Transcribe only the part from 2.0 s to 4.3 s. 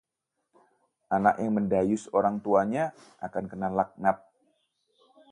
orang tuanya akan kena laknat